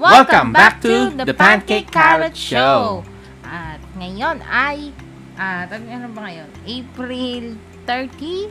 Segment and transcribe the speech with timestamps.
[0.00, 3.04] Welcome back to the Pancake Carrot Show.
[3.44, 4.96] At ngayon ay,
[5.36, 6.48] ah, tawag- ano ba ngayon?
[6.64, 7.44] April
[7.84, 8.48] 30?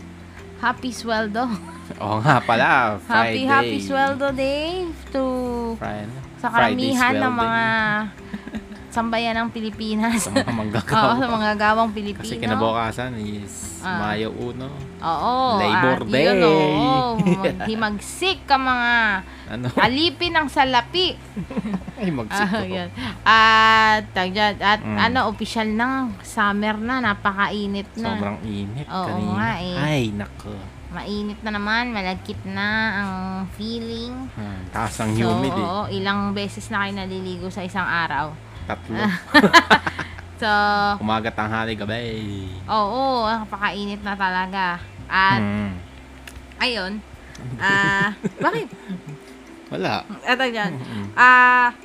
[0.61, 1.49] Happy sweldo.
[2.03, 3.45] Oo nga pala, Happy, Friday.
[3.49, 5.23] happy sweldo day to
[5.73, 6.05] Friday.
[6.37, 7.63] sa karamihan ng mga
[8.89, 10.21] sambayan ng Pilipinas.
[10.21, 11.11] Sa mga Oo, manggagawa.
[11.17, 12.21] sa mga gawang Pilipino.
[12.21, 14.11] Kasi kinabukasan is Ah.
[14.11, 14.59] Mayo 1.
[14.99, 15.35] Oo.
[15.57, 16.25] Labor at Day.
[16.25, 17.15] Yun, oo.
[17.39, 18.93] Maghimagsik ka mga
[19.49, 19.65] Ano?
[19.73, 21.15] alipin ng salapi.
[21.99, 22.63] Ay, Ah, magsiko.
[22.65, 22.89] yan.
[23.23, 24.97] At, tag dyan, at Mm.
[25.01, 25.87] ano, official na,
[26.21, 28.09] summer na, napakainit na.
[28.13, 29.33] Sobrang init Oo kanina.
[29.33, 29.75] nga eh.
[29.77, 30.53] Ay, nako.
[30.89, 33.13] Mainit na naman, malagkit na ang
[33.53, 34.25] feeling.
[34.33, 35.61] Hmm, taas ang So, humid eh.
[35.61, 38.33] oo, ilang beses na kayo naliligo sa isang araw.
[38.65, 38.97] Tatlo.
[40.39, 40.47] So,
[40.97, 42.47] Umaga, tanghali, gabi.
[42.63, 44.79] oo, napakainit na talaga.
[45.05, 45.75] At, Hmm.
[46.57, 47.03] ayun,
[47.59, 48.71] ah, bakit?
[49.67, 50.07] Wala.
[50.23, 50.79] Ito dyan.
[51.13, 51.75] Ah,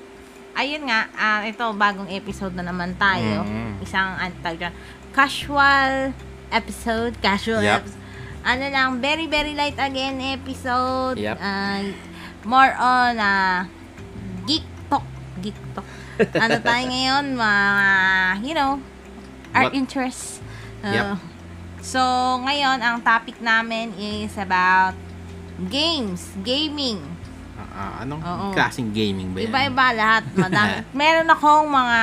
[0.54, 3.42] ayun nga, ah, ito bagong episode na naman tayo.
[3.42, 3.82] Mm.
[3.82, 4.72] Isang antag dyan.
[5.10, 6.14] Casual
[6.48, 7.82] episode, casual Yup.
[7.82, 8.02] episode.
[8.44, 11.18] Ano lang, very very light again episode.
[11.18, 11.36] Yup.
[11.38, 11.82] Ah,
[12.44, 13.66] more on ah,
[14.44, 15.02] geek talk,
[15.40, 15.84] geek talk.
[16.16, 17.60] Ano tayo ngayon, mga,
[18.42, 18.78] you know,
[19.50, 20.38] our What- interests.
[20.80, 21.18] Ah, Yup.
[21.80, 22.00] So,
[22.40, 24.96] ngayon, ang topic namin is about
[25.68, 27.00] games, gaming.
[27.74, 28.46] Ah, anong Oo.
[28.52, 29.50] klaseng gaming ba yan?
[29.50, 30.74] Iba-iba lahat, madami.
[30.96, 32.00] Meron akong mga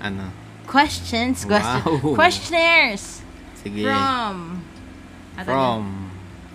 [0.00, 0.24] Ano?
[0.64, 2.14] questions, question, Wow.
[2.14, 3.20] questionnaires
[3.54, 3.82] Sige.
[3.82, 4.62] from,
[5.40, 6.09] From.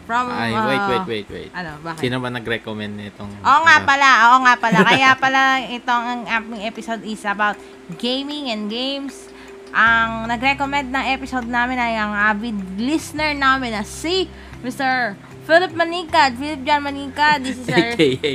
[0.05, 1.51] From, Ay, uh, wait, wait, wait, wait.
[1.51, 2.05] Ano, bakit?
[2.05, 3.29] Sino ba nag-recommend nitong...
[3.41, 3.89] Oo nga ano?
[3.89, 4.77] pala, oo nga pala.
[4.93, 5.41] Kaya pala
[5.73, 7.57] itong ang aming episode is about
[7.97, 9.27] gaming and games.
[9.73, 14.29] Ang nag-recommend ng episode namin ay ang avid listener namin na si
[14.63, 15.17] Mr.
[15.45, 16.37] Philip Manicad.
[16.37, 17.43] Philip John Manicad.
[17.43, 18.33] This is our AKA.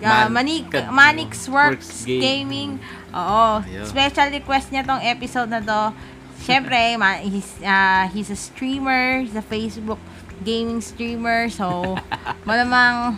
[0.00, 2.80] Uh, Man- Manik, Manix Works, Works Gaming.
[3.12, 3.60] Oo.
[3.60, 3.84] Ayun.
[3.84, 5.92] Special request niya tong episode na to.
[6.40, 9.20] Siyempre, ma- he's, uh, he's a streamer.
[9.20, 10.00] He's a Facebook
[10.40, 11.48] gaming streamer.
[11.48, 11.96] So,
[12.48, 13.16] malamang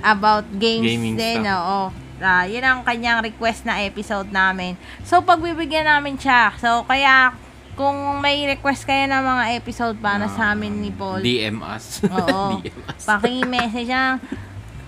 [0.00, 1.42] about games Gaming din.
[1.42, 1.50] stuff.
[1.52, 1.80] Oo.
[2.16, 4.78] Ah, yun ang kanyang request na episode namin.
[5.02, 6.54] So, pagbibigyan namin siya.
[6.56, 7.34] So, kaya
[7.74, 12.06] kung may request kayo ng mga episode para sa amin ni Paul, DM us.
[12.06, 12.58] Oo.
[12.62, 13.02] DM us.
[13.02, 14.22] paki-message lang.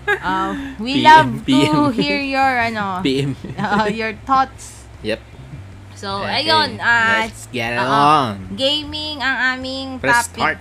[0.07, 1.75] Uh, we PM, love to PM.
[1.99, 3.35] hear your ano, PM.
[3.59, 4.87] uh, your thoughts.
[5.03, 5.19] Yep.
[5.99, 8.55] So, Okay, ayun, ah, Let's get it on.
[8.55, 10.39] gaming ang aming Press topic.
[10.39, 10.57] start.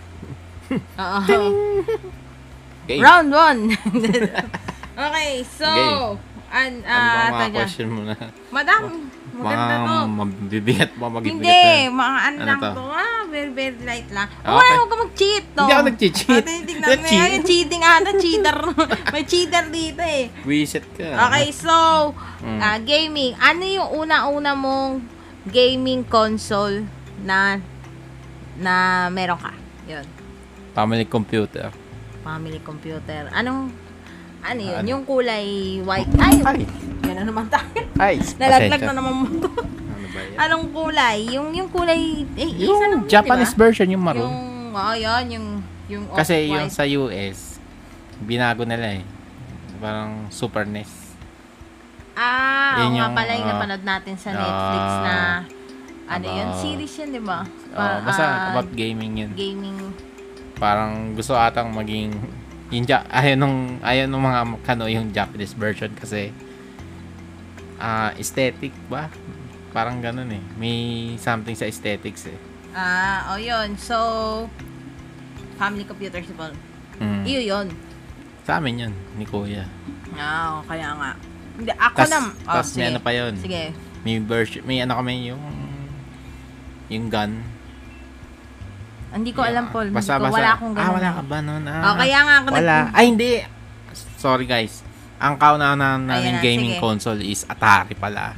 [0.73, 1.19] Oo.
[2.87, 3.03] Game.
[3.03, 3.67] Round 1.
[5.07, 6.19] okay, so, Game.
[6.49, 7.59] an, ano ba ah, mga tadya.
[7.61, 8.15] question mo na?
[8.49, 8.83] Madam,
[9.35, 9.97] maganda Mga to.
[10.09, 11.51] mabibigat pa, magibigat Hindi,
[11.83, 11.91] yan.
[11.93, 12.71] mga ano, Ano lang to?
[12.73, 12.85] to.
[12.87, 14.31] Ah, very, very light lang.
[14.31, 14.47] Okay.
[14.47, 15.61] Oh, wala, huwag ka mag-cheat, to.
[15.61, 16.17] Hindi ako nag-cheat.
[16.31, 18.59] Ah, tingnan mo yan, cheating ata, cheater.
[19.13, 20.25] May cheater dito eh.
[20.43, 21.07] Reset ka.
[21.27, 21.75] Okay, so,
[22.37, 22.61] Mm.
[22.63, 23.35] ah, gaming.
[23.35, 25.03] Ano yung una-una mong
[25.45, 26.87] gaming console
[27.21, 27.59] na
[28.55, 28.75] na
[29.09, 29.51] meron ka?
[29.85, 30.07] Yun.
[30.77, 31.73] Family computer.
[32.21, 33.33] Family computer.
[33.33, 33.73] Anong,
[34.45, 34.77] ano yun?
[34.77, 34.89] Ano?
[34.93, 35.47] Yung kulay
[35.81, 36.13] white.
[36.21, 36.61] Ay, Ay.
[37.01, 37.65] yan na naman tayo.
[37.97, 38.21] Ay.
[38.41, 39.25] Nalaglag na naman mo.
[39.25, 40.37] Ano ba yan?
[40.37, 41.19] Anong kulay?
[41.33, 43.63] Yung yung kulay, eh, isa Yung lang yun, Japanese diba?
[43.65, 44.29] version, yung maroon.
[44.29, 45.47] Yung, oh, yun, yung,
[45.89, 47.57] yung Kasi yung sa US,
[48.21, 49.05] binago nila eh.
[49.81, 50.93] Parang Super NES.
[52.13, 55.15] Ah, oo Yun nga yung, pala yung ah, napanood natin sa Netflix na,
[56.07, 57.41] ano yun, about- series yun, di ba?
[57.73, 59.33] Oh, Parang, basta ah, about gaming yun.
[59.33, 59.77] gaming
[60.57, 62.13] Parang gusto atang maging
[62.69, 66.35] yung ja- ayaw nung ayaw nung mga kano yung Japanese version kasi
[67.77, 69.13] ah aesthetic ba?
[69.71, 70.43] Parang ganun eh.
[70.57, 70.77] May
[71.21, 72.39] something sa aesthetics eh.
[72.73, 73.77] Ah, oh yun.
[73.77, 73.97] So,
[75.57, 76.57] family computer si Paul.
[76.97, 77.23] Mm.
[77.25, 77.67] Iyo yun.
[78.45, 79.69] Sa amin yun, ni Kuya.
[80.17, 81.11] Ah, kaya nga.
[81.57, 82.19] Hindi, ako Tas, na.
[82.47, 82.89] Oh, tas may sige.
[82.89, 83.35] ano pa yun.
[83.37, 83.63] Sige.
[84.01, 85.43] May version, may ano kami yung
[86.89, 87.43] yung gun.
[89.17, 89.89] Hindi ko alam, Paul.
[89.91, 90.37] Basta, ko, basta.
[90.37, 90.85] wala akong ganun.
[90.85, 91.63] Ah, wala ka ba nun?
[91.65, 92.77] Ah, Oh, kaya nga ako Wala.
[92.83, 93.31] nag- Ay, hindi.
[94.17, 94.85] Sorry guys.
[95.17, 96.83] Ang kauna na namin Ayan na, gaming sige.
[96.83, 98.37] console is Atari pala.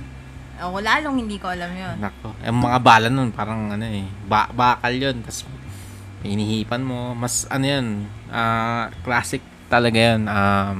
[0.58, 1.94] Oh, lalong hindi ko alam yun.
[1.98, 2.34] Nako.
[2.40, 4.06] Yung mga bala nun, parang ano eh.
[4.24, 5.18] Ba- bakal yun.
[5.20, 5.46] Tapos,
[6.20, 7.14] inihipan mo.
[7.14, 7.86] Mas ano yun.
[8.28, 10.26] ah, classic talaga yun.
[10.26, 10.78] Um,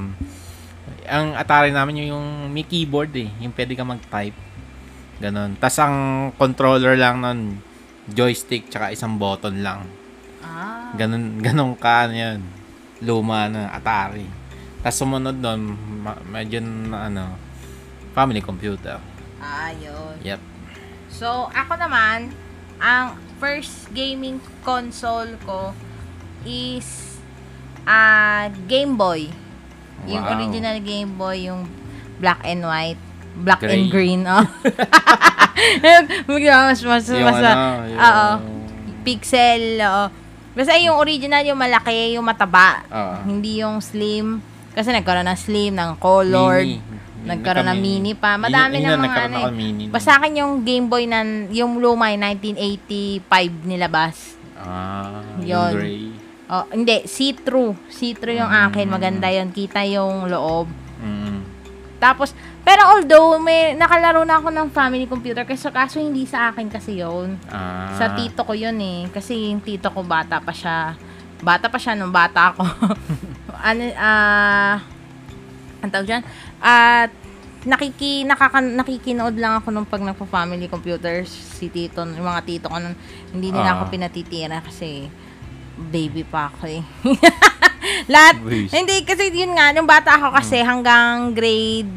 [1.05, 3.27] ang Atari namin yung, yung may keyboard eh.
[3.39, 4.35] Yung pwede ka mag-type.
[5.17, 5.55] Ganon.
[5.55, 5.95] Tapos ang
[6.33, 7.39] controller lang nun,
[8.11, 9.85] joystick tsaka isang button lang.
[10.39, 10.91] Ah.
[10.95, 12.39] Ganon, ganon ka ano yun.
[12.99, 14.27] Luma na Atari.
[14.79, 15.59] Tapos sumunod doon,
[16.03, 17.23] ma- medyo na ano,
[18.11, 18.99] family computer.
[19.39, 20.15] Ah, yun.
[20.23, 20.39] Yep.
[21.09, 22.31] So, ako naman,
[22.79, 25.71] ang first gaming console ko
[26.43, 27.19] is
[27.83, 29.31] ah Game Boy.
[30.07, 30.35] Yung Wow.
[30.39, 31.67] original Game Boy, yung
[32.19, 32.99] black and white,
[33.35, 33.75] black Gray.
[33.75, 34.21] and green.
[34.27, 34.43] Oh.
[36.27, 37.99] mas, mas, Yung mas, ano, yung...
[37.99, 38.29] oo.
[39.03, 40.05] pixel, oo.
[40.53, 42.83] Basta yung original, yung malaki, yung mataba.
[42.89, 43.15] Oo.
[43.25, 44.43] Hindi yung slim.
[44.73, 46.67] Kasi nagkaroon ng slim, ng colored.
[46.67, 46.97] Mini.
[47.19, 48.39] Nagkaroon ng mini pa.
[48.39, 49.51] Madami Yun- yun, mga nagkaroon ano eh.
[49.51, 49.83] mini.
[49.91, 51.19] Basta akin yung Game Boy na,
[51.51, 54.15] yung luma, yung 1985 nilabas.
[54.59, 55.47] Ah, Yun.
[55.47, 56.03] yung gray.
[56.49, 57.77] Oh, hindi, see-through.
[57.93, 58.89] See-through yung akin.
[58.89, 58.93] Mm.
[58.97, 59.53] Maganda yun.
[59.53, 60.65] Kita yung loob.
[60.97, 61.45] Mm.
[62.01, 62.33] Tapos,
[62.63, 66.99] pero although may nakalaro na ako ng family computer kasi kaso hindi sa akin kasi
[67.01, 67.39] yun.
[67.49, 67.95] Ah.
[67.97, 69.09] Sa tito ko yun eh.
[69.09, 70.93] Kasi yung tito ko bata pa siya.
[71.39, 72.63] Bata pa siya nung bata ako.
[73.69, 74.75] ano, ah,
[75.79, 76.23] ang tawag dyan?
[76.59, 77.09] At,
[77.63, 82.77] nakiki, nakaka, nakikinood lang ako nung pag nagpa-family computers si tito, yung mga tito ko
[82.79, 82.95] nun,
[83.31, 83.75] hindi nila Ah.
[83.79, 85.07] ako pinatitira kasi
[85.79, 86.83] baby pa ako eh.
[88.11, 91.87] Lahat, hindi kasi yun nga, nung bata ako kasi hanggang grade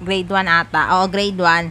[0.00, 1.70] grade 1 ata, o grade 1,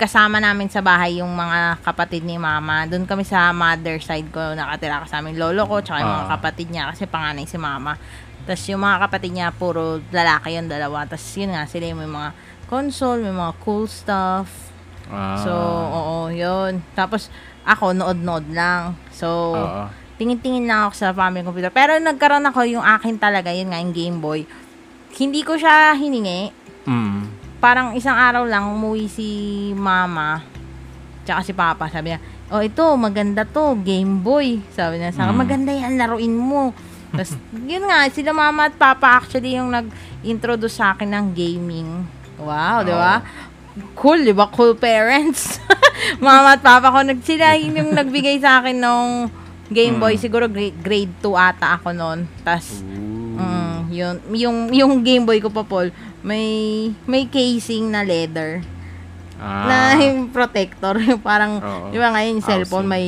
[0.00, 2.88] kasama namin sa bahay yung mga kapatid ni mama.
[2.88, 6.32] Doon kami sa mother side ko nakatira kasama yung lolo ko tsaka yung mga Ah.
[6.40, 8.00] kapatid niya kasi panganay si mama.
[8.48, 11.04] Tapos yung mga kapatid niya puro lalaki yung dalawa.
[11.04, 12.30] Tapos yun nga sila yung may mga
[12.64, 14.72] console, may mga cool stuff.
[15.12, 15.36] Ah.
[15.36, 16.80] So, oo, yun.
[16.96, 17.28] Tapos
[17.68, 18.96] ako nood-nood lang.
[19.12, 19.84] So, Oo.
[20.16, 21.68] tingin-tingin lang ako sa family computer.
[21.68, 24.48] Pero nagkaroon ako yung akin talaga, yun nga, yung Game Boy.
[25.12, 26.56] Hindi ko siya hiningi.
[26.88, 27.39] Mm.
[27.60, 29.28] Parang isang araw lang, umuwi si
[29.76, 30.40] mama,
[31.22, 34.64] tsaka si papa, sabi niya, oh ito, maganda to, Game Boy.
[34.72, 35.42] Sabi niya, sa akin, Mm.
[35.44, 36.72] maganda yan, laruin mo.
[37.12, 37.36] Tapos,
[37.68, 42.08] yun nga, sila mama at papa actually yung nag-introduce sa akin ng gaming.
[42.40, 43.20] Wow, di ba?
[43.92, 44.48] Cool, di ba?
[44.48, 45.60] Cool parents.
[46.24, 49.06] mama at papa ko, nag, sila yun yung nagbigay sa akin ng
[49.68, 50.16] Game Boy.
[50.16, 50.22] Mm.
[50.22, 52.24] Siguro grade, grade 2 ata ako noon.
[52.40, 56.46] Tapos, mm, yun, yung, yung Game Boy ko pa, Paul, may,
[57.04, 58.60] may casing na leather.
[59.40, 59.64] Ah.
[59.64, 61.00] Na yung protector.
[61.00, 61.88] Yung parang, Oo.
[61.88, 62.92] di ba ngayon yung cellphone Housing.
[62.92, 63.06] may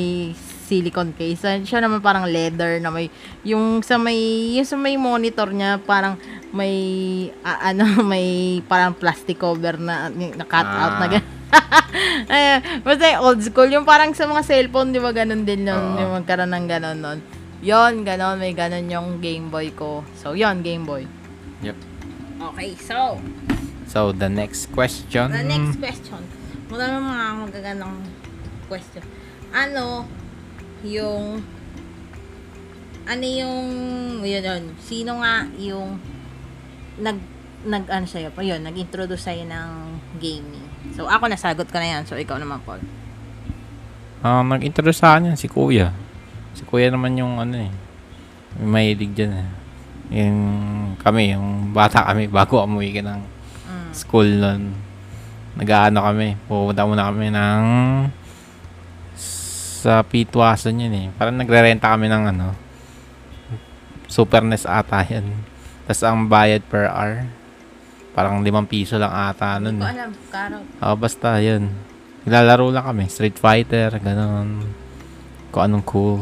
[0.63, 1.45] silicone case.
[1.69, 3.13] Siya naman parang leather na may,
[3.45, 4.17] yung sa may,
[4.57, 6.17] yung sa may monitor niya, parang
[6.49, 6.73] may,
[7.45, 11.13] ah, ano, may parang plastic cover na, na cut out na Ah.
[11.13, 11.29] gano'n.
[12.33, 12.45] Ay,
[12.87, 13.69] basta yung old school.
[13.69, 15.77] Yung parang sa mga cellphone, di ba, ganun din yun.
[15.77, 16.01] Oo.
[16.01, 17.19] Yung magkaroon ng ganun nun.
[17.61, 20.01] Yon, ganun, may ganun yung Game Boy ko.
[20.17, 21.05] So, yon Game Boy.
[21.61, 21.92] Yep.
[22.51, 23.21] Okay, so,
[23.87, 25.29] So, the next question.
[25.31, 26.25] The next question.
[26.73, 27.97] Muna naman mga magagandang
[28.67, 29.05] question.
[29.53, 30.09] Ano
[30.83, 31.45] yung
[33.03, 33.67] ano yung
[34.23, 35.99] yun yun sino nga yung
[37.03, 37.19] nag
[37.67, 39.71] nag ano sa'yo pa yun nag-introduce sa'yo ng
[40.23, 42.79] gaming so ako nasagot ko na yan so ikaw naman Paul
[44.23, 45.91] Ah, nag-introduce sa akin yan, si Kuya.
[46.55, 47.75] Si Kuya naman yung ano eh.
[48.55, 49.49] May mahilig dyan eh.
[50.13, 50.41] Yung
[51.01, 53.21] kami, yung bata kami, bago umuwi ka ng
[53.65, 53.91] mm.
[53.97, 54.77] school nun.
[55.57, 57.65] Nag-ano kami, pupunta muna kami ng
[59.83, 61.07] sa Pitwasan yun eh.
[61.19, 62.55] Parang nagre-renta kami ng ano,
[64.07, 65.25] Super NES ata yan.
[65.89, 67.27] Tapos ang bayad per hour,
[68.13, 69.81] parang limang piso lang ata hindi nun.
[69.81, 69.93] ko eh.
[69.97, 71.73] alam Karo Oh, basta yun.
[72.29, 73.09] Naglalaro lang kami.
[73.09, 74.69] Street Fighter, ganun.
[75.49, 76.21] Kung anong cool.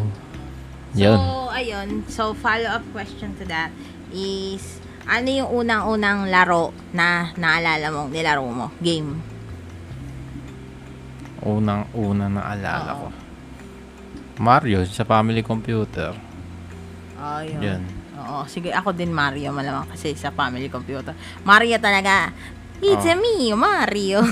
[0.95, 1.19] Yun.
[1.19, 3.71] so ayun so follow up question to that
[4.11, 9.23] is ano yung unang-unang laro na naalala mong nilaro mo game
[11.41, 13.01] Unang-una na alala Oo.
[13.01, 13.09] ko.
[14.41, 16.13] Mario sa family computer.
[17.17, 17.61] Oh, yun.
[17.61, 17.83] Yun.
[18.21, 21.17] Oo, sige, ako din Mario malamang kasi sa family computer.
[21.45, 22.33] Mario talaga.
[22.81, 24.25] It's a me, Mario.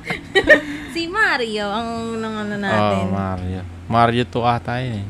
[0.96, 3.04] si Mario ang ano natin.
[3.08, 3.60] Oh, Mario.
[3.88, 5.06] Mario 2 ata yun eh.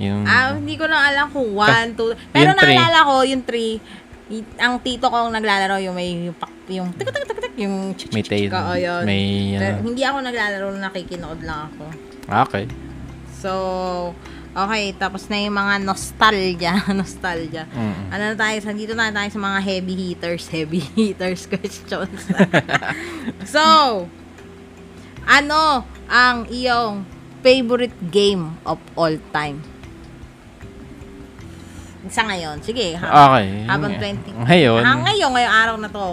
[0.00, 0.24] Yung...
[0.24, 2.32] ah, hindi ko lang alam kung 1, 2.
[2.32, 4.32] Pero naalala ko yung 3.
[4.64, 6.32] Ang tito ko ang naglalaro yung may
[6.70, 8.48] yung tik tik tik tik yung may tail.
[8.48, 9.04] Oo, yun.
[9.04, 9.58] May...
[9.60, 9.84] Pero ano.
[9.84, 11.84] hindi ako naglalaro, nakikinood lang ako.
[12.30, 12.64] Ah, okay.
[13.42, 13.52] So,
[14.54, 17.66] okay, tapos na yung mga nostalgia, nostalgia.
[17.74, 18.02] Mm.
[18.14, 22.30] Ano na tayo, sa dito na tayo sa mga heavy hitters, heavy hitters questions.
[23.54, 23.62] so,
[25.26, 27.02] ano ang iyong
[27.42, 29.71] favorite game of all time?
[32.08, 32.94] Sa ngayon, sige.
[32.94, 33.46] Ha, Okay.
[33.64, 34.34] habang 20.
[34.42, 36.08] Ngayon, Ah, ngayon, ngayong araw na to.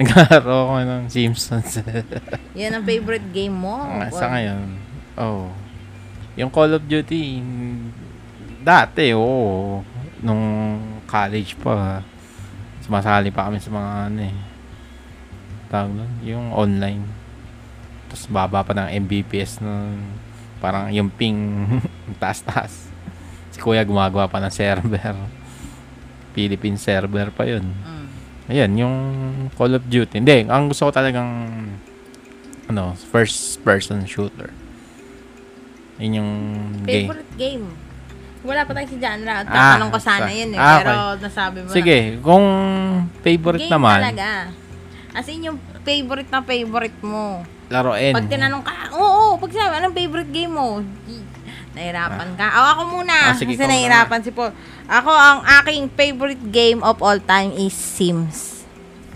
[0.00, 1.82] naglaro ko ng Simpsons.
[2.56, 3.74] Yan ang favorite game mo.
[3.76, 4.80] Ah, sa ngayon,
[5.14, 5.52] oh.
[6.34, 7.42] Yung Call of Duty,
[8.60, 9.82] dati, oo.
[10.20, 10.44] Nung
[11.04, 12.00] college pa,
[12.80, 14.36] sumasali pa kami sa mga ano eh.
[15.68, 17.04] Tawag doon, yung online.
[18.08, 20.00] Tapos baba pa ng Mbps nun.
[20.58, 21.38] Parang yung ping,
[22.22, 22.89] taas-taas.
[23.60, 25.12] Si kuya gumagawa pa ng server.
[26.32, 27.68] Philippine server pa yun.
[27.68, 28.06] Mm.
[28.48, 28.96] Ayan, yung
[29.52, 30.16] Call of Duty.
[30.16, 31.28] Hindi, ang gusto ko talagang
[32.72, 34.48] ano, first person shooter.
[36.00, 36.30] Yun yung
[36.88, 37.04] game.
[37.12, 37.68] Favorite game?
[38.40, 39.28] Wala pa tayo si genre.
[39.28, 40.58] Ah, tatanong ko sana sa- yun eh.
[40.58, 41.76] ah, pero nasabi mo na.
[41.76, 42.46] Sige, kung
[43.20, 44.30] favorite Game naman, talaga.
[45.12, 47.44] As in, yung favorite na favorite mo.
[47.68, 48.16] laruin.
[48.16, 50.80] Pag tinanong ka, oo, pag sabi, anong favorite game mo?
[51.80, 52.46] Nahirapan ka.
[52.52, 53.32] O, ako muna.
[53.32, 54.52] Ah, sige, kasi ikaw nahirapan si Paul.
[54.84, 58.68] Ako, ang aking favorite game of all time is Sims.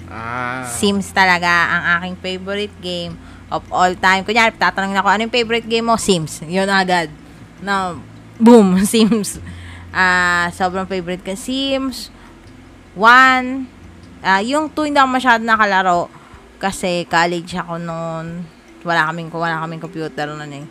[0.09, 0.64] Ah.
[0.64, 3.21] Sims talaga ang aking favorite game
[3.52, 4.25] of all time.
[4.25, 6.00] Kunyari, tatanungin ako, ano yung favorite game mo?
[6.00, 6.40] Sims.
[6.40, 7.12] Yun agad.
[7.61, 8.00] Na,
[8.40, 9.37] boom, Sims.
[9.92, 11.37] Ah, sobrang favorite ko.
[11.37, 12.09] Sims.
[12.97, 13.68] One.
[14.25, 16.09] Ah, yung two, hindi ako masyado nakalaro.
[16.56, 18.40] Kasi college ako noon.
[18.88, 20.66] Wala kaming, wala kaming computer noon eh.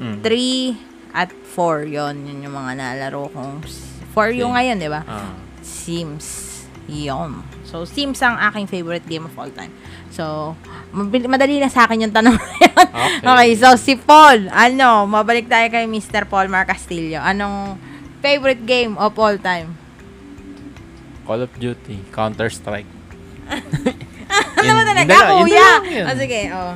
[0.00, 0.16] Mm.
[0.24, 0.76] Three
[1.16, 3.64] at four, yon Yun yung mga nalaro kong.
[4.12, 4.68] Four yung Okay.
[4.68, 5.00] ngayon, di ba?
[5.02, 5.32] Ah.
[5.64, 6.44] Sims.
[6.86, 7.40] Yun.
[7.64, 9.72] So, Sims ang aking favorite game of all time.
[10.12, 10.54] So,
[10.92, 12.84] madali na sa akin yung tanong yun.
[12.86, 13.24] Okay.
[13.24, 16.24] okay, so si Paul, ano, mabalik tayo kay Mr.
[16.24, 17.18] Paul Mar Castillo.
[17.18, 17.80] Anong
[18.20, 19.72] favorite game of all time?
[21.24, 22.86] Call of Duty, Counter-Strike.
[24.56, 25.68] Ano ba talaga, dalawa- yun kuya?
[25.70, 26.06] dalawa yun.
[26.06, 26.74] Ah, sige, oh.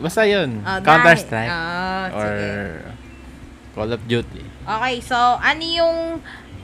[0.00, 0.50] Basta yun.
[0.60, 1.52] oh Counter-Strike.
[1.52, 2.50] Oh, or sige.
[3.70, 4.42] Call of Duty.
[4.60, 5.98] Okay, so, ano yung,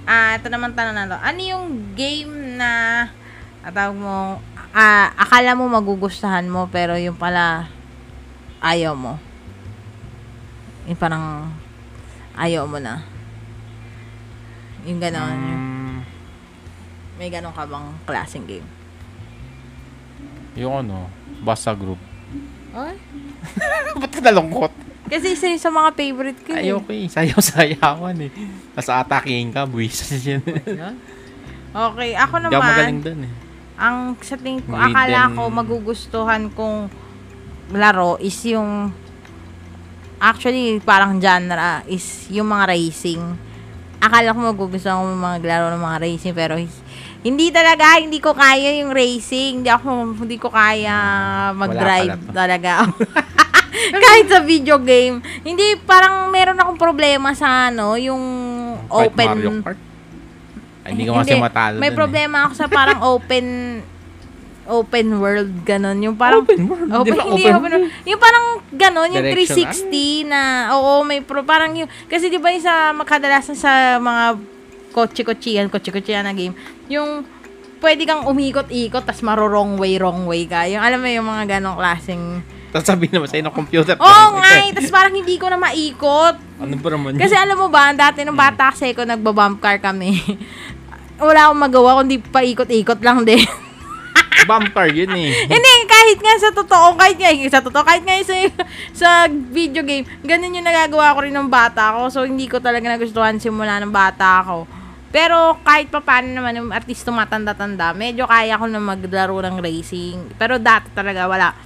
[0.04, 1.16] ah, ito naman tanong na to.
[1.16, 3.06] Ano yung game na,
[3.62, 7.70] atawag mo, ah, akala mo magugustuhan mo, pero yung pala,
[8.58, 9.18] ayaw mo?
[10.86, 11.50] Yung parang,
[12.34, 13.02] ayaw mo na.
[14.82, 15.34] Yung ganon.
[15.34, 15.98] yung- Mm,
[17.16, 18.66] May ganon ka bang klaseng game?
[20.56, 21.08] yung ano,
[21.40, 22.00] basta group.
[22.72, 22.96] Ay?
[24.00, 24.72] Ba't ka nalungkot?
[25.06, 26.50] Kasi isa yun sa mga favorite ko.
[26.50, 26.62] eh.
[26.62, 27.06] Ayoko eh.
[27.06, 28.30] Sayaw-sayawan eh.
[28.72, 30.42] Tapos atakihin ka, buwisas yun.
[31.72, 33.32] Okay, ako Hindi ako magaling naman, dun eh.
[33.76, 34.88] ang sa tingin ko, Rhythm.
[34.88, 36.78] akala ko magugustuhan kong
[37.70, 38.88] laro is yung
[40.16, 43.20] actually parang genre is yung mga racing.
[43.98, 46.56] Akala ko magugustuhan ko mga laro ng mga racing pero
[47.20, 49.60] hindi talaga, hindi ko kaya yung racing.
[49.60, 50.96] Hindi ako, hindi ko kaya
[51.52, 52.72] mag-drive Wala talaga.
[54.04, 55.22] Kahit sa video game.
[55.42, 58.22] Hindi, parang meron akong problema sa ano, yung
[58.86, 59.80] Fight open Mario Kart.
[60.86, 61.42] Ay, hindi ko kasi Hindi.
[61.42, 63.46] matalo May dun problema ako sa parang open
[64.66, 65.98] open world ganon.
[66.02, 66.90] Yung parang Open world?
[66.90, 67.90] Open, hindi open open world.
[68.06, 70.42] Yung parang ganon, yung Direction, 360 na
[70.74, 74.38] oo, may pro, parang yung kasi 'di ba yung sa makadalasan sa mga
[74.90, 76.56] kotse-kotsehan, kotse-kotsehan na game,
[76.90, 77.22] yung
[77.84, 80.64] pwede kang umikot-ikot tas maro wrong way, wrong way ka.
[80.66, 82.72] Yung alam mo yung mga ganong klaseng eh.
[82.74, 83.94] Tapos sabihin naman sa'yo ng computer.
[83.96, 86.36] Oo nga, eh, tas parang hindi ko na maikot.
[86.58, 90.18] Ano ba naman Kasi alam mo ba, dati nung bata kasi ko nagbabump car kami.
[91.22, 93.40] Wala akong magawa kundi paikot-ikot lang din.
[94.44, 95.32] Bump car yun eh.
[95.52, 98.34] Hindi, kahit nga sa totoo, kahit nga sa totoo, kahit nga sa,
[98.92, 102.12] sa video game, ganun yung nagagawa ko rin ng bata ko.
[102.12, 104.68] So, hindi ko talaga nagustuhan simula ng bata ako.
[105.10, 109.56] Pero kahit pa paano naman, yung at least tumatanda-tanda, medyo kaya ko na maglaro ng
[109.64, 110.36] racing.
[110.36, 111.56] Pero dati talaga wala.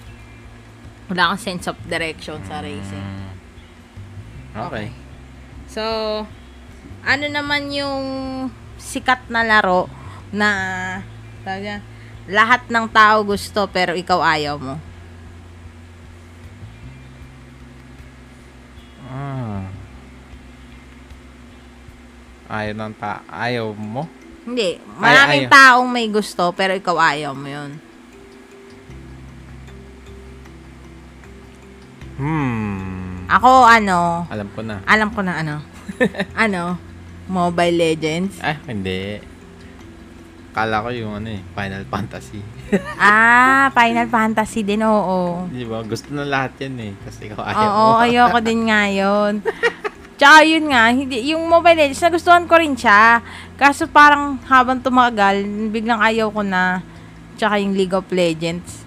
[1.11, 3.09] Wala akong sense of direction sa racing.
[4.55, 4.95] Okay.
[5.67, 5.83] So,
[7.03, 8.03] ano naman yung
[8.79, 9.91] sikat na laro
[10.31, 10.51] na
[11.43, 11.83] talaga,
[12.31, 14.79] lahat ng tao gusto pero ikaw ayaw mo?
[19.11, 19.67] Ah.
[22.47, 23.27] Ayaw ng ta...
[23.27, 24.07] Ayaw mo?
[24.47, 24.79] Hindi.
[24.99, 25.55] Maraming ayaw.
[25.55, 27.90] taong may gusto pero ikaw ayaw mo yun.
[32.21, 33.25] Hmm.
[33.33, 34.77] Ako, ano, Alam ko na.
[34.85, 35.57] alam ko na ano.
[36.45, 36.77] ano?
[37.25, 38.37] Mobile Legends.
[38.45, 39.23] Ah, hindi.
[40.51, 42.43] Kala ko yung ano eh, Final Fantasy.
[43.01, 45.47] ah, Final Fantasy din, oo.
[45.49, 45.81] Di ba?
[45.81, 46.93] Gusto na lahat yan eh.
[47.01, 48.03] Kasi ikaw ayaw Oo, mo.
[48.03, 49.41] ayoko din nga yun.
[50.21, 53.25] Tsaka yun nga, hindi, yung Mobile Legends, nagustuhan ko rin siya.
[53.57, 56.85] Kaso parang habang tumagal, biglang ayaw ko na.
[57.39, 58.80] Tsaka yung League of Legends.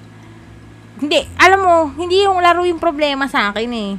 [1.03, 3.91] Hindi, alam mo, hindi yung laro yung problema sa akin eh.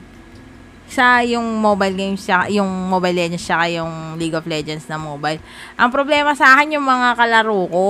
[0.88, 5.36] Sa yung mobile games, siya, yung Mobile Legends, siya yung League of Legends na mobile.
[5.76, 7.88] Ang problema sa akin yung mga kalaro ko.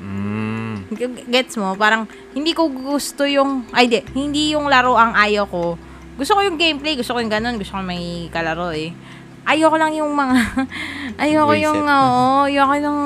[0.00, 0.96] Mm.
[1.28, 1.76] Gets mo?
[1.76, 5.76] Parang, hindi ko gusto yung, ay di, hindi yung laro ang ayaw ko.
[6.16, 8.96] Gusto ko yung gameplay, gusto ko yung ganun, gusto ko may kalaro eh.
[9.44, 10.36] Ayoko lang yung mga,
[11.28, 13.00] ayoko yung, oo, ayoko yung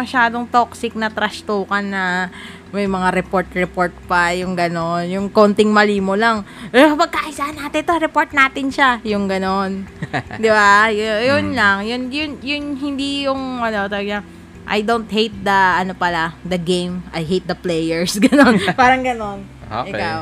[0.00, 2.32] masyadong toxic na trash token na
[2.74, 5.06] may mga report-report pa, yung ganon.
[5.06, 6.42] Yung konting mali mo lang.
[6.68, 8.98] Eh, magkaisa natin to, report natin siya.
[9.06, 9.86] Yung ganon.
[10.42, 10.90] Di ba?
[10.90, 11.54] Y- yun Mm.
[11.54, 11.76] lang.
[11.86, 14.26] Yun, yun, yun, hindi yung, ano, talaga,
[14.66, 17.06] I don't hate the, ano pala, the game.
[17.14, 18.18] I hate the players.
[18.24, 18.58] Ganon.
[18.74, 19.44] Parang ganon.
[19.62, 19.92] Okay.
[19.92, 20.20] Ikaw.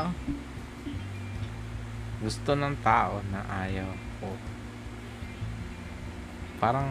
[2.19, 3.87] Gusto ng tao na ayaw
[4.19, 4.27] ko.
[6.59, 6.87] Parang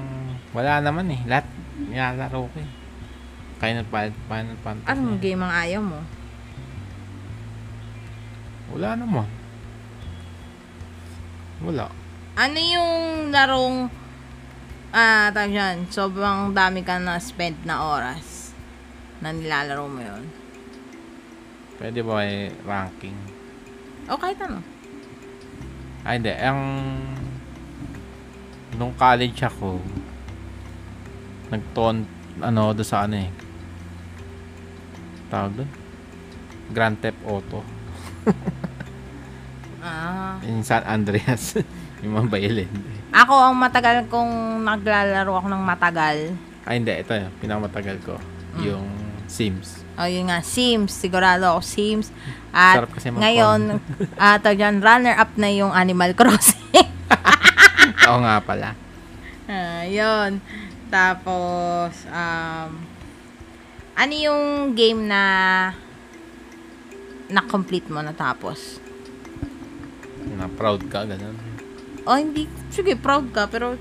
[0.52, 1.20] wala naman eh.
[1.24, 1.44] Lahat
[1.78, 2.68] nilalaro ko eh.
[3.62, 4.90] Final, Fan- Final Fantasy.
[4.90, 6.02] Anong game ang ayaw mo?
[8.74, 9.28] Wala naman.
[11.62, 11.86] Wala.
[12.34, 13.86] Ano yung larong,
[14.90, 18.50] ah, tawag dyan, sobrang dami ka na spend na oras
[19.22, 20.26] na nilalaro mo yun?
[21.78, 23.14] Pwede ba may ranking?
[24.10, 24.58] O kahit ano.
[26.02, 26.34] Ay, hindi.
[26.34, 26.60] Ang...
[28.74, 29.78] Nung college ako,
[31.54, 32.02] nagton,
[32.42, 33.41] ano, doon sa ano eh.
[35.32, 35.70] Tawag doon?
[36.76, 37.60] Grand Theft Auto.
[39.82, 40.38] Ah.
[40.46, 41.58] In San Andreas.
[42.06, 42.70] yung mga violin.
[43.10, 46.38] Ako, ang matagal kong naglalaro ako ng matagal.
[46.62, 46.94] Ay, hindi.
[46.94, 48.14] Ito yung pinakamatagal ko.
[48.54, 48.62] Mm.
[48.62, 48.86] Yung
[49.26, 49.82] Sims.
[49.98, 50.94] O, yun nga, Sims.
[50.94, 52.14] Sigurado ako, Sims.
[52.54, 53.82] At ngayon,
[54.22, 56.86] uh, dyan, runner-up na yung Animal Crossing.
[58.06, 58.78] Oo nga pala.
[59.50, 60.38] Ah, yun.
[60.94, 62.91] Tapos, um,
[63.92, 65.22] ano yung game na
[67.28, 68.80] na-complete mo natapos?
[70.36, 71.36] Na proud ka, ganun.
[72.04, 72.50] Oh, hindi.
[72.68, 73.46] Sige, proud ka.
[73.48, 73.78] Pero,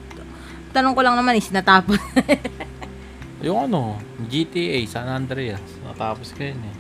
[0.72, 1.98] tanong ko lang naman is natapos.
[3.42, 3.98] Yung ano,
[4.30, 5.66] GTA, San Andreas.
[5.82, 6.78] Natapos ko yun eh.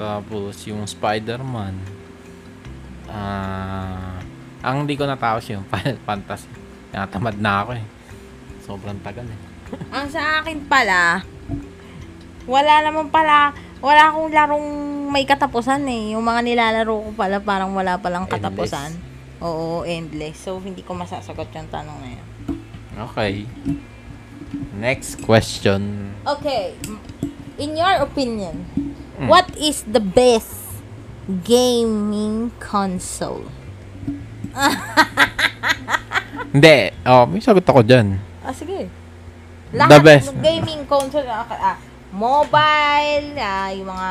[0.00, 1.76] Tapos, yung Spider-Man.
[3.12, 4.16] Ah...
[4.64, 6.48] ang hindi ko natapos yung Final Fantasy.
[6.88, 7.84] Natamad na ako eh.
[8.64, 9.40] Sobrang tagal eh.
[9.92, 11.20] Ang sa akin pala,
[12.44, 14.66] wala naman pala, wala akong larong
[15.08, 16.12] may katapusan eh.
[16.12, 18.40] Yung mga nilalaro ko pala, parang wala palang Endless.
[18.40, 18.90] katapusan.
[19.40, 20.40] Oo, endless.
[20.40, 22.26] So, hindi ko masasagot yung tanong na yun.
[23.10, 23.44] Okay.
[24.72, 26.12] Next question.
[26.24, 26.74] Okay.
[27.56, 28.66] In your opinion,
[29.14, 29.30] Mm.
[29.30, 30.82] what is the best
[31.44, 33.46] gaming console?
[36.54, 36.90] Hindi.
[37.02, 38.18] Oh, may sagot ako dyan.
[38.42, 38.86] Ah, sige.
[39.70, 40.30] The best.
[40.30, 41.74] ng gaming console, ah,
[42.14, 44.10] mobile, ah, yung mga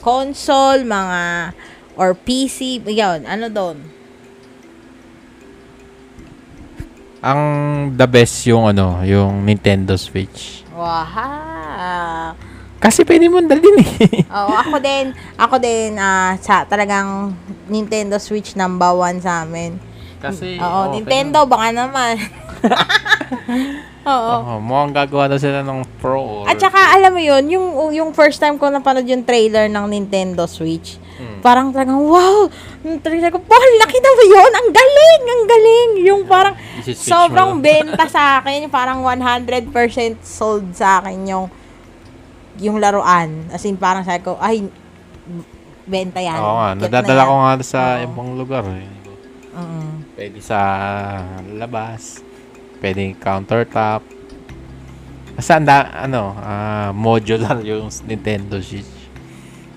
[0.00, 1.52] console, mga,
[2.00, 3.76] or PC, yun, ano doon?
[7.20, 7.40] Ang
[7.92, 10.64] the best yung ano, yung Nintendo Switch.
[10.72, 12.32] Wow.
[12.76, 14.24] Kasi pwede mo dalhin eh.
[14.36, 17.36] Oo, ako din, ako din, ah, sa talagang
[17.68, 19.76] Nintendo Switch number one sa amin.
[20.24, 22.16] Kasi, Oo, Nintendo, baka naman.
[24.06, 24.34] Oo.
[24.38, 26.44] Oo, mukhang gagawa na sila ng Pro or...
[26.46, 30.46] At saka, alam mo yun, yung, yung first time ko napanood yung trailer ng Nintendo
[30.46, 31.40] Switch, Hmm.
[31.40, 32.44] parang talagang, wow!
[32.84, 34.52] Yung trailer ko, Paul, nakita mo yun?
[34.52, 35.22] Ang galing!
[35.24, 35.90] Ang galing!
[36.04, 36.52] Yung parang,
[36.84, 38.68] sobrang benta sa akin.
[38.68, 39.72] Parang 100%
[40.20, 41.48] sold sa akin yung,
[42.60, 43.48] yung laruan.
[43.48, 44.68] As in, parang sabi ko, ay,
[45.88, 46.36] benta yan.
[46.36, 48.04] Oo nga, nadadala ko nga sa Oo.
[48.04, 48.84] ibang lugar eh.
[49.56, 49.92] Mm.
[50.12, 50.58] Pwede sa
[51.56, 52.20] labas.
[52.78, 54.02] Pwede countertop.
[55.36, 58.88] Basta anda, ano, ah, modular yung Nintendo Switch.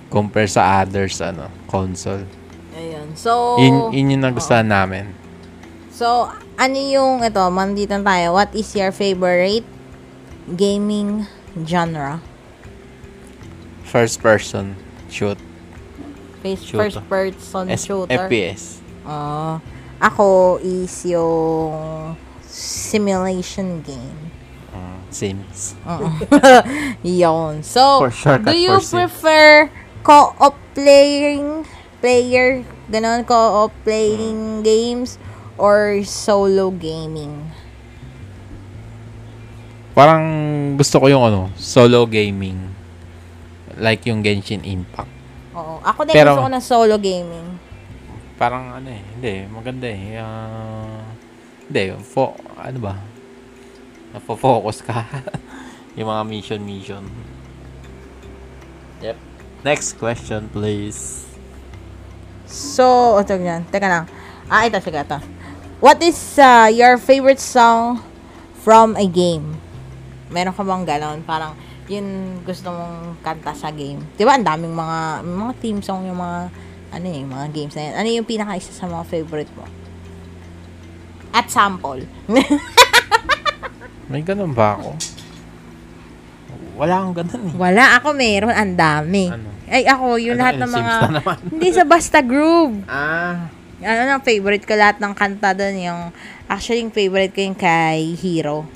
[0.09, 2.25] Compare sa others, ano, console.
[2.73, 3.13] Ayun.
[3.13, 5.11] So, Yun, yun yung nagustuhan namin.
[5.91, 8.33] So, ano yung, ito, mandito tayo.
[8.33, 9.67] What is your favorite
[10.49, 11.27] gaming
[11.67, 12.23] genre?
[13.83, 15.37] First person shoot.
[16.39, 16.79] First, Shooter.
[16.79, 18.15] first person S- shooter?
[18.15, 18.79] FPS.
[19.03, 19.59] Ah,
[19.99, 22.15] ako is yung
[22.49, 24.33] simulation game.
[24.73, 25.77] Uh, Sims.
[25.85, 26.09] Oo.
[27.05, 27.61] Yun.
[27.61, 29.69] So, For shortcut do you prefer
[30.01, 31.65] co-op playing,
[32.01, 35.21] player, ganon, co-op playing games,
[35.57, 37.49] or solo gaming?
[39.93, 40.23] Parang
[40.79, 42.71] gusto ko yung ano, solo gaming.
[43.79, 45.11] Like yung Genshin Impact.
[45.55, 45.79] Oo.
[45.83, 47.47] Ako din Pero- gusto ko na solo gaming.
[48.39, 50.15] Parang ano eh, hindi, maganda eh.
[50.15, 51.08] Ah,
[51.69, 52.97] hindi, fo, ano ba?
[54.17, 55.05] Napo-focus ka.
[55.97, 57.05] yung mga mission mission.
[59.05, 59.17] Yep.
[59.61, 61.29] Next question, please.
[62.49, 63.69] So, ito yan.
[63.69, 64.09] Teka lang.
[64.49, 65.21] Ah, ito, sige, ito.
[65.77, 68.01] What is uh, your favorite song
[68.65, 69.61] from a game?
[70.33, 71.21] Meron ka bang ganon?
[71.21, 71.53] Parang,
[71.85, 74.01] yun gusto mong kanta sa game.
[74.17, 76.49] Di ba, ang daming mga, mga theme song yung mga,
[76.97, 77.93] ano eh, mga games na yan.
[77.93, 79.78] Ano yung pinaka-isa sa mga favorite mo?
[81.33, 82.05] At sample.
[84.11, 84.97] May ganun ba ako?
[86.79, 87.53] Wala akong ganun eh.
[87.59, 88.55] Wala, ako meron.
[88.55, 89.29] Ang dami.
[89.29, 89.49] Ano?
[89.69, 91.21] Ay, ako, yung Ano, lahat yung ng mga, na
[91.53, 92.81] hindi sa Basta Groove.
[92.89, 93.53] Ah.
[93.79, 96.01] ano na favorite ko lahat ng kanta doon yung
[96.51, 98.67] actually yung favorite ko yung kay Hero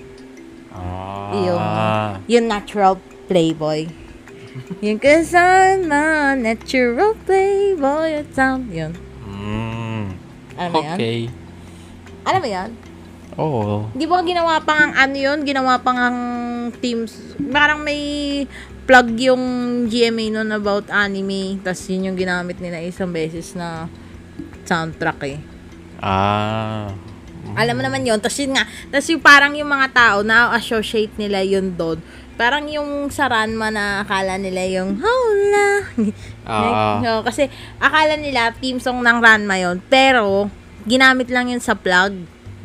[0.74, 2.18] Ah.
[2.30, 2.98] Yung natural
[3.30, 3.90] playboy.
[4.86, 8.70] yung kasama, natural playboy at sound.
[8.70, 8.94] Yun.
[9.26, 10.06] Mm.
[10.58, 11.43] Alam mo yan?
[12.24, 12.70] Alam mo yan?
[13.38, 13.90] Oo.
[13.98, 15.40] Di ba ginawa pang ang ano yun?
[15.44, 16.18] Ginawa pang ang
[16.78, 17.36] teams.
[17.50, 18.44] Parang may
[18.84, 19.44] plug yung
[19.90, 21.58] GMA nun about anime.
[21.64, 23.90] Tapos yun yung ginamit nila isang beses na
[24.68, 25.40] soundtrack eh.
[26.04, 26.92] Ah.
[27.58, 28.20] Alam mo naman yun.
[28.22, 28.66] Tapos yun nga.
[28.92, 32.00] Tapos yung parang yung mga tao na associate nila yun doon.
[32.34, 35.70] Parang yung sa Ranma na akala nila yung Hola.
[36.44, 36.98] Ah.
[37.04, 39.80] So, kasi akala nila team song ng Ranma yun.
[39.88, 40.50] Pero
[40.84, 42.14] ginamit lang yun sa plug.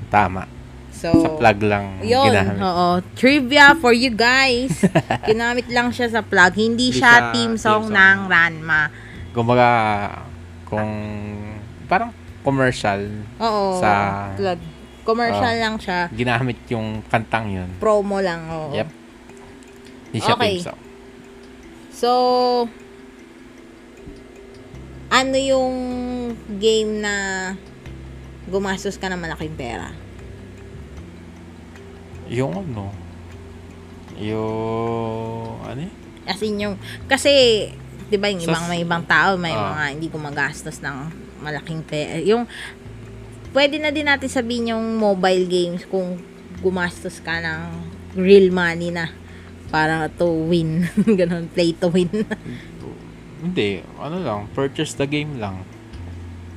[0.09, 0.47] Tama.
[0.91, 2.59] So, Sa plug lang Yun, ginamit.
[2.59, 2.89] oo.
[3.15, 4.83] Trivia for you guys.
[5.31, 6.51] Ginamit lang siya sa plug.
[6.53, 7.95] Hindi, Hindi siya siya team team song song.
[7.95, 8.83] ng Ranma.
[9.31, 9.69] Kumbaga,
[10.65, 10.91] kung
[11.87, 12.11] parang
[12.43, 12.99] commercial,
[13.39, 13.79] Oo.
[13.79, 14.59] Sa- plug.
[15.07, 15.63] Commercial Oo.
[15.63, 16.11] lang siya.
[16.11, 17.71] ginamit yung kantang yun.
[17.79, 18.75] Promo lang, oo.
[18.75, 18.89] Yep.
[20.09, 20.51] Hindi siya Okay.
[20.51, 20.81] team song.
[21.95, 22.11] So,
[25.09, 25.75] ano yung
[26.59, 27.15] game na
[28.49, 29.93] gumastos ka ng malaking pera?
[32.29, 32.93] Yung ano,
[34.19, 35.93] yung, ano eh?
[36.29, 36.75] As in yung,
[37.09, 37.31] kasi,
[38.09, 39.73] di ba yung ibang, may ibang tao, may Ah.
[39.73, 40.97] mga hindi gumagastos ng
[41.41, 42.21] malaking pera.
[42.21, 42.45] Yung,
[43.55, 46.21] pwede na din natin sabihin yung mobile games kung
[46.61, 47.61] gumastos ka ng
[48.19, 49.09] real money na
[49.69, 50.85] para to win.
[51.19, 52.09] Ganon, play to win.
[53.39, 55.63] Hindi, ano lang, purchase the game lang.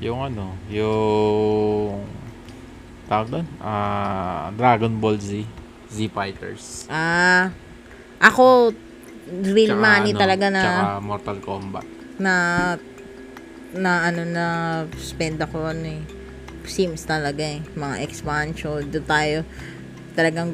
[0.02, 2.02] Yung ano, yung,
[3.06, 5.46] tawag doon, ah, Dragon Ball Z,
[5.94, 6.90] Z Fighters.
[6.90, 7.54] ah,
[8.18, 8.74] ako,
[9.46, 11.86] real Tsaka money ano, talaga na, Tsaka Mortal Kombat.
[12.18, 12.34] na,
[13.78, 14.46] na ano na,
[14.98, 16.04] spend ako ano eh.
[16.62, 17.62] Sims talaga eh.
[17.74, 18.86] Mga expansion.
[18.86, 19.38] Doon tayo,
[20.14, 20.54] talagang,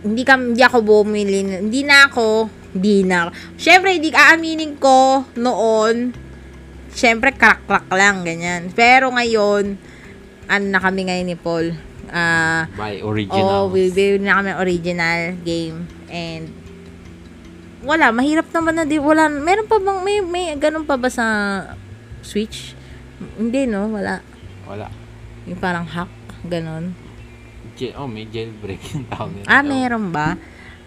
[0.00, 3.30] hindi ka, hindi ako bumili, hindi na ako, hindi na ako.
[3.56, 6.12] Syempre, hindi aaminin ko noon,
[6.96, 8.72] syempre, crack-crack lang, ganyan.
[8.72, 9.76] Pero ngayon,
[10.46, 11.76] ano na kami ngayon ni Paul,
[12.08, 13.44] ah, By Oo, original.
[13.44, 15.84] oh, bibili na kami original game.
[16.08, 16.48] And,
[17.82, 21.26] wala, mahirap naman na di, wala, meron pa bang, may, may, ganun pa ba sa
[22.24, 22.72] Switch?
[23.36, 23.86] Hindi, no?
[23.86, 24.24] Wala.
[24.64, 24.88] Wala.
[25.46, 26.10] Yung parang hack,
[26.42, 26.96] ganun.
[27.76, 29.46] J- oh, may jailbreak yung tawag nila.
[29.46, 30.34] Ah, meron ba?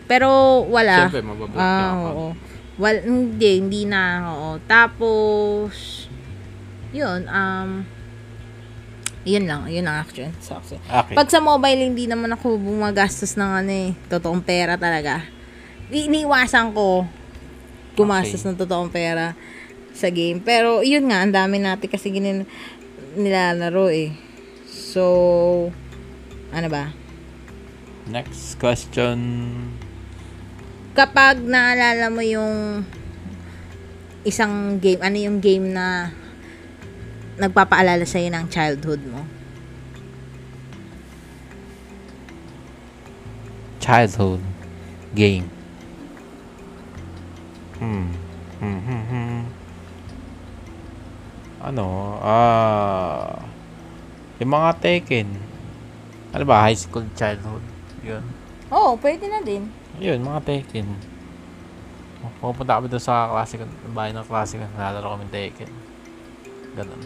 [0.03, 0.27] Pero,
[0.65, 1.05] wala.
[1.05, 2.37] Siyempre, mabablock Ah, yung account.
[2.79, 4.49] Well, hindi, hindi na, oo.
[4.63, 6.07] Tapos,
[6.95, 7.83] yun, um,
[9.27, 10.31] yun lang, yun lang actually.
[10.39, 10.57] So.
[10.63, 11.11] Okay.
[11.11, 15.27] Pag sa mobile, hindi naman ako bumagastos ng ano eh, totoong pera talaga.
[15.91, 17.03] Iniiwasan ko
[17.99, 18.55] gumastos Okay.
[18.55, 19.35] ng totoong pera
[19.91, 20.39] sa game.
[20.39, 22.47] Pero, yun nga, ang dami natin kasi ginin
[23.19, 24.15] nilalaro eh.
[24.71, 25.03] So,
[26.55, 26.95] ano ba?
[28.07, 29.19] Next question.
[30.99, 32.83] Kapag naalala mo yung
[34.27, 36.12] isang game, ano yung game na
[37.39, 39.23] nagpapaalala sa'yo ng childhood mo?
[43.79, 44.43] Childhood
[45.15, 45.47] game.
[47.79, 48.12] Hmm.
[48.59, 49.41] Hmm, hmm, hmm.
[51.63, 52.19] Ano?
[52.19, 53.39] Ah...
[54.43, 55.31] yung mga Tekken.
[56.35, 56.67] Ano ba?
[56.67, 57.63] High school childhood.
[58.03, 58.38] Yun.
[58.69, 59.65] Oo, oh, pwede na din.
[59.97, 60.86] Yun, mga Tekken.
[62.38, 64.65] Pupunta kami doon sa ko, bahay ng klase ko.
[64.77, 65.71] Nalalaro kami Tekken.
[66.77, 67.01] Ganun.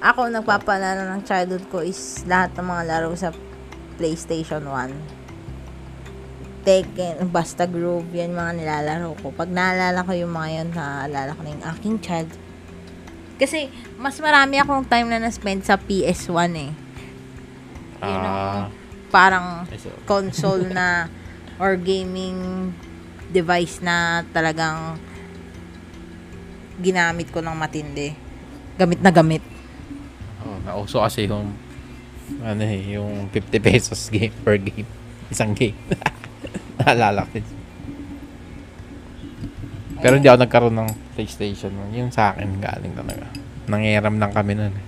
[0.00, 3.36] Ako, nagpapaalala ng childhood ko is lahat ng mga laro sa
[4.00, 4.92] PlayStation 1.
[6.64, 9.30] Tekken, Basta Groove, yan mga nilalaro ko.
[9.30, 12.30] Pag naalala ko yung mga yun, naalala ko na yung aking child.
[13.36, 13.68] Kasi,
[14.00, 16.72] mas marami akong time na na-spend sa PS1 eh.
[18.00, 18.85] Yun ang Ah...
[19.08, 19.64] parang
[20.04, 21.06] console na
[21.62, 22.70] or gaming
[23.28, 25.00] device na talagang
[26.76, 28.12] ginamit ko ng matindi.
[28.76, 29.40] Gamit na gamit.
[30.44, 31.56] Oh, nauso kasi yung
[32.42, 34.88] ano eh, yung 50 pesos game per game.
[35.32, 35.78] Isang game.
[36.78, 37.40] Naalala ko.
[37.40, 37.48] yun.
[39.96, 41.72] Pero hindi ako nagkaroon ng PlayStation.
[41.96, 43.26] Yung sa akin galing talaga.
[43.66, 44.70] Nangiram lang kami nun.
[44.70, 44.84] eh.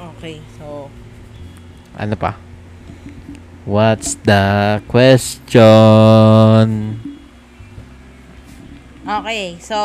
[0.00, 0.88] Okay, so
[1.98, 2.38] Ano pa?
[3.66, 5.58] What's the question?
[9.10, 9.76] Okay, so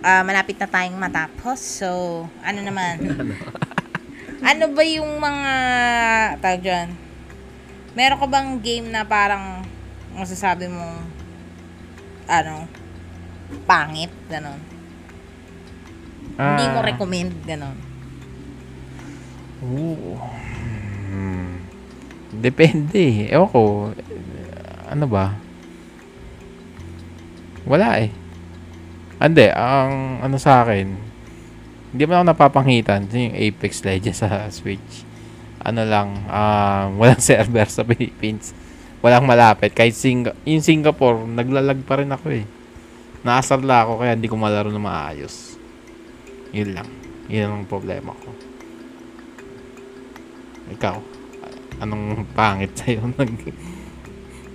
[0.00, 1.58] ah malapit na tayong matapos.
[1.60, 3.02] So, ano naman?
[4.50, 5.54] ano ba yung mga
[6.40, 6.88] tawag dyan?
[7.92, 9.60] Meron ka bang game na parang
[10.16, 10.86] masasabi mo
[12.26, 12.64] ano
[13.68, 14.60] pangit, ganon.
[16.32, 17.91] Hindi mo Ah, recommend, ganon.
[19.62, 20.18] Oo.
[21.12, 21.62] Hmm.
[22.34, 23.30] Depende.
[23.30, 23.62] Ewan ko.
[24.90, 25.38] Ano ba?
[27.62, 28.10] Wala eh.
[29.22, 30.86] Hindi, ang ano sa akin,
[31.94, 35.06] hindi mo ako napapanghitan yung Apex Legends sa Switch.
[35.62, 38.50] Ano lang, ah, walang server sa Philippines.
[38.98, 39.70] Walang malapit.
[39.78, 42.44] Kahit Sing yung Singapore, naglalag pa rin ako eh.
[43.22, 45.54] Naasarla ako kaya hindi ko malaro na maayos.
[46.50, 46.88] Yun lang.
[47.30, 48.51] Yun ang problema ko.
[50.72, 50.96] Ikaw,
[51.78, 53.32] anong pangit sa'yo nag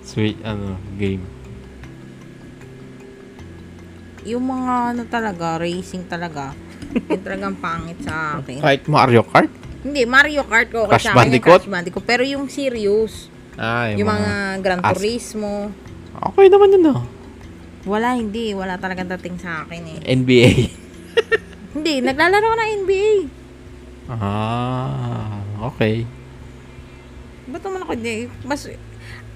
[0.01, 1.21] sweet ano game?
[4.25, 6.51] Yung mga ano talaga, racing talaga.
[7.12, 8.60] Yung talagang pangit sa akin.
[8.60, 9.51] Kahit Mario Kart?
[9.80, 10.84] Hindi, Mario Kart ko.
[10.86, 11.62] Crash sa yung Bandicoot?
[11.62, 12.03] Crash Bandicoot.
[12.03, 15.71] Pero yung serious, Ah, yung, mga, Gran as- Turismo,
[16.13, 17.01] Okay naman yun ah.
[17.84, 18.51] wala, hindi.
[18.51, 19.99] Wala talagang dating sa akin eh.
[20.03, 20.51] NBA.
[21.71, 23.12] Hindi, naglalaro ng NBA.
[24.10, 26.06] ah, okay.
[27.48, 28.17] Ba't naman ako hindi?
[28.43, 28.67] Mas,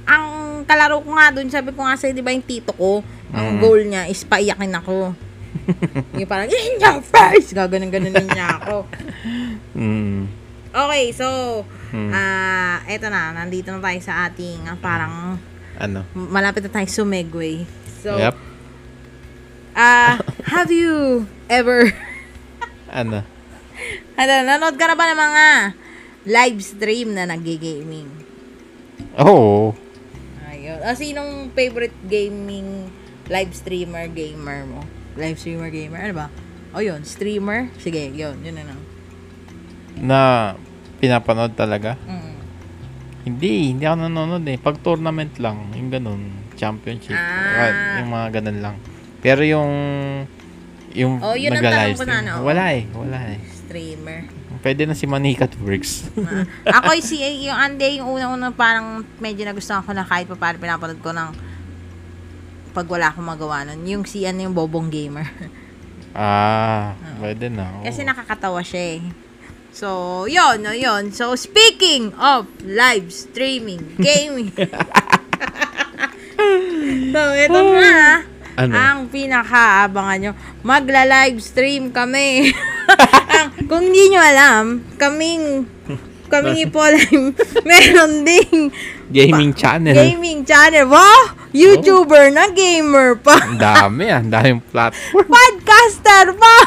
[0.04, 0.26] ang
[0.66, 3.00] kalaro ko nga doon, sabi ko nga sa'yo, di ba yung tito ko,
[3.32, 3.60] ang Mm.
[3.60, 5.16] goal niya is paiyakin ako.
[6.20, 7.52] yung parang, in your face!
[7.52, 8.76] Gaganon-ganonin niya ako.
[9.72, 10.28] Mm.
[10.72, 11.28] Okay, so,
[11.92, 12.08] Hmm.
[12.10, 15.36] ah, eto na, nandito na tayo sa ating ah, parang
[15.76, 16.08] ano?
[16.16, 17.68] malapit na tayo sumegway.
[18.00, 18.32] So, yep.
[19.74, 20.16] ah,
[20.56, 21.92] have you ever,
[22.88, 23.28] Ano?
[24.16, 25.46] ano, nanood ka na ba ng mga
[26.26, 28.10] live stream na nag-gaming?
[29.18, 29.74] Oo.
[30.46, 30.80] Ayun.
[30.86, 32.92] Ah, sinong favorite gaming
[33.32, 34.82] live streamer gamer mo?
[35.18, 36.28] Live streamer gamer, ano ba?
[36.72, 37.68] O yun, streamer?
[37.82, 38.80] Sige, yun, yun na lang.
[40.00, 40.20] Na
[41.02, 41.98] pinapanood talaga?
[42.08, 42.32] Mm.
[43.22, 44.58] Hindi, hindi ako nanonood eh.
[44.58, 46.22] Pag tournament lang, yung ganun,
[46.58, 48.02] championship, Ah.
[48.02, 48.76] yung mga ganun lang.
[49.22, 49.72] Pero yung
[50.92, 52.44] yung Oh, yun ang tanong ko na, no?
[52.44, 53.40] wala eh, wala eh.
[53.48, 54.28] Streamer.
[54.60, 56.12] Pwede na si Manikat Works.
[56.20, 56.44] Ah,
[56.84, 61.00] ako si yung ande yung una-una parang medyo nagustuhan ko na kahit pa paano pinapanood
[61.00, 61.30] ko ng
[62.76, 63.80] pag wala akong magawa nun.
[63.88, 65.28] Yung si ano yung Bobong Gamer.
[66.16, 67.80] ah, pwede na.
[67.80, 67.84] oo.
[67.88, 69.02] Kasi nakakatawa siya eh.
[69.72, 71.16] So, yun, no, yun.
[71.16, 74.52] So, speaking of live streaming, gaming.
[77.16, 78.28] so, ito na.
[78.60, 78.76] Ano?
[78.76, 80.32] Ang pinakaabangan nyo.
[80.68, 82.52] Magla-live stream kami.
[83.43, 84.63] Ang- Kung hindi nyo alam,
[84.95, 85.65] kaming
[86.27, 87.12] kami ni Paul ay
[87.62, 88.71] meron ding
[89.10, 89.91] Gaming channel.
[89.91, 90.88] gaming channel.
[90.88, 91.36] Wow!
[91.51, 93.36] YouTuber na gamer pa.
[93.36, 95.27] Ang dami ang daming platform.
[95.27, 96.56] Podcaster pa.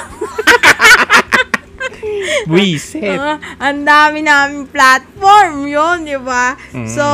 [2.45, 3.17] Buisit.
[3.17, 6.53] Ah, ang dami namin platform yun, di ba?
[6.71, 6.85] Mm.
[6.85, 7.05] So,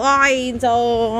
[0.00, 0.56] okay.
[0.56, 0.70] So,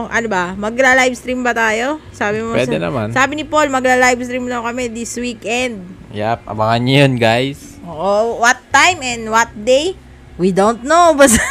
[0.06, 0.56] ano ba?
[0.56, 2.00] Magla-live stream ba tayo?
[2.10, 3.12] Sabi mo Pwede sa- naman.
[3.12, 5.84] Sabi ni Paul, magla-live stream daw kami this weekend.
[6.10, 7.71] Yap, abangan nyo yun guys.
[7.82, 9.98] Oh, what time and what day?
[10.36, 11.12] We don't know.
[11.18, 11.42] Basta,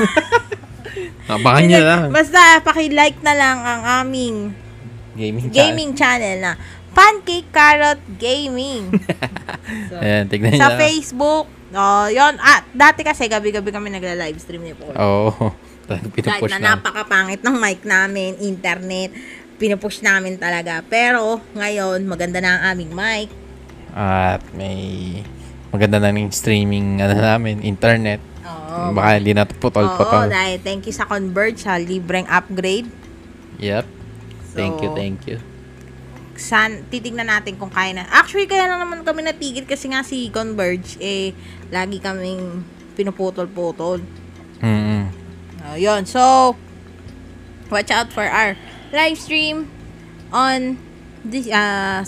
[1.27, 2.01] Abangan nyo lang.
[2.09, 4.51] basta paki-like na lang ang aming
[5.13, 5.55] Gaming channel.
[5.55, 6.51] gaming channel na
[6.91, 8.91] Pancake Carrot Gaming.
[9.87, 10.79] So, Ayan, tignan nyo sa lang.
[10.81, 11.45] Facebook.
[11.71, 14.91] Oh, yon Ah, dati kasi gabi-gabi kami nagla-live stream ni Paul.
[14.93, 15.31] Oo.
[15.81, 16.67] Oh, talagang Kahit pinupush na na.
[16.73, 19.11] napakapangit ng mic namin, internet,
[19.57, 20.79] pinupush namin talaga.
[20.85, 23.27] Pero, ngayon, maganda na ang aming mic.
[23.89, 25.19] At may
[25.71, 28.19] maganda na ng streaming ano namin, internet.
[28.43, 28.95] Oo.
[28.95, 30.27] Baka hindi na Oo, putol-putol.
[30.31, 32.87] dahil thank you sa Converge sa libreng upgrade.
[33.59, 33.85] Yep.
[34.51, 35.37] Thank you, So, thank you.
[36.35, 38.03] San, titignan natin kung kaya na.
[38.09, 41.31] Actually, kaya lang naman kami natigil kasi nga si Converge, eh,
[41.69, 42.65] lagi kaming
[42.97, 44.01] pinuputol-putol.
[44.59, 45.03] Mm-mm.
[45.61, 46.03] Oh, yun.
[46.09, 46.53] So,
[47.69, 48.57] watch out for our
[48.91, 49.69] live stream
[50.33, 50.81] on
[51.23, 52.01] this, uh,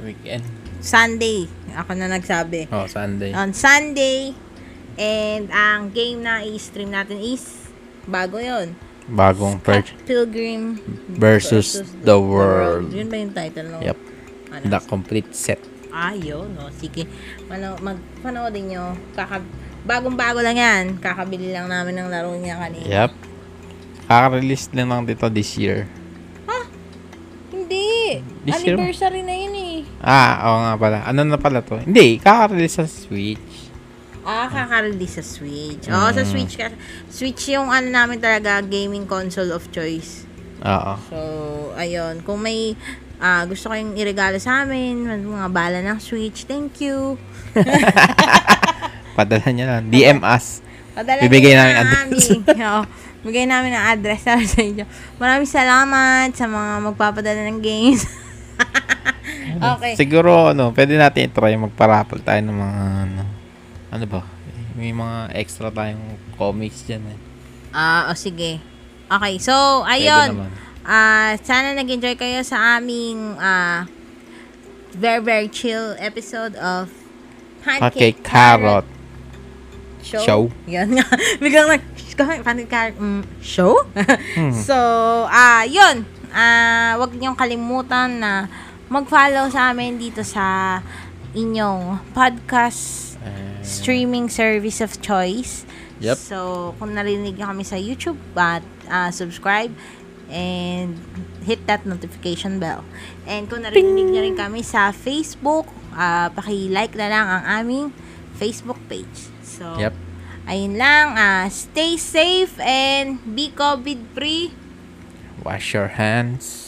[0.00, 0.46] Weekend.
[0.78, 1.50] Sunday.
[1.74, 2.70] Ako na nagsabi.
[2.70, 3.34] Oh, Sunday.
[3.34, 4.32] On Sunday.
[4.94, 7.66] And ang game na i-stream natin is
[8.06, 10.78] bago yon Bagong Scott perch Pilgrim
[11.10, 12.88] versus the world.
[12.94, 13.98] Yun ba yung title ng Yep.
[14.54, 14.64] ano?
[14.70, 15.60] The complete set.
[15.90, 16.54] Ah, yun.
[16.56, 16.70] No?
[16.72, 17.04] Sige.
[17.46, 18.96] Mano, magpanoodin nyo.
[19.14, 19.42] Kaka,
[19.84, 20.84] bagong-bago lang yan.
[20.98, 22.86] Kakabili lang namin ng laro niya kanina.
[22.86, 23.12] Yep.
[24.08, 25.86] Kaka-release lang lang dito this year.
[27.54, 28.20] Hindi.
[28.44, 28.76] This year?
[28.76, 29.63] Anniversary na yun eh.
[30.04, 30.98] Ah, oo nga pala.
[31.02, 31.80] Ano na pala to?
[31.80, 33.72] Hindi, kaka-release sa Switch.
[34.20, 35.84] Ah, kaka-release sa Switch.
[35.86, 36.28] Oo, sa Mm.
[36.28, 36.54] Switch.
[36.54, 36.76] ka-
[37.08, 40.28] Switch yung ano namin talaga, gaming console of choice.
[40.60, 40.92] Oo.
[41.08, 41.16] So,
[41.74, 42.20] ayun.
[42.20, 42.76] Kung may
[43.16, 47.16] ah, gusto kayong iregalo sa amin, mga bala ng Switch, thank you.
[49.16, 49.88] Padala niya lang.
[49.88, 50.60] DM us.
[50.92, 52.28] Padala Bibigay namin na address.
[52.44, 52.82] Oo.
[53.24, 54.84] Bigay namin ang address sa sa inyo.
[55.16, 58.04] Maraming salamat sa mga magpapadala ng games.
[59.60, 59.94] okay.
[59.94, 63.22] Siguro, ano, pwede natin i-try magparapol tayo ng mga, ano,
[63.94, 64.20] ano ba?
[64.74, 67.18] May mga extra tayong comics dyan eh.
[67.70, 68.58] Ah, o sige.
[69.06, 70.50] Okay, so, ayun.
[70.84, 73.88] Ah, sana nag-enjoy kayo sa aming ah
[74.94, 76.86] very very chill episode of
[77.64, 78.86] Pancake Carrot
[80.04, 80.20] Show.
[80.20, 80.42] Show.
[80.68, 81.06] Yan nga.
[81.42, 81.82] Biglang nag
[82.44, 83.74] Pancake Carrot mm, Show?
[84.36, 84.52] Hmm.
[84.52, 84.76] so,
[85.30, 86.04] ah, yun.
[86.34, 88.50] Ah, wag niyong kalimutan na
[88.94, 90.78] mag-follow sa amin dito sa
[91.34, 93.18] inyong podcast
[93.64, 95.66] streaming service of choice.
[95.98, 96.16] Yep.
[96.20, 96.38] So,
[96.78, 99.72] kung narinig nyo kami sa YouTube, at ah, subscribe
[100.28, 101.00] and
[101.42, 102.84] hit that notification bell.
[103.24, 107.86] And kung narinig nyo rin kami sa Facebook, ah, paki-like na lang ang aming
[108.36, 109.32] Facebook page.
[109.40, 109.94] So, Yep.
[110.44, 111.16] ayun lang.
[111.16, 114.52] ah, stay safe and be COVID-free.
[115.40, 116.63] Wash your hands.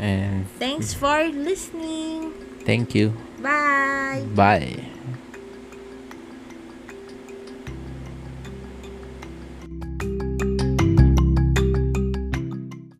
[0.00, 2.32] And thanks for listening.
[2.64, 3.12] thank you.
[3.42, 4.24] Bye!
[4.34, 4.89] Bye.